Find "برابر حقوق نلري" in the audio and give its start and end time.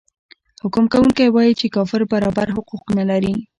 2.13-3.33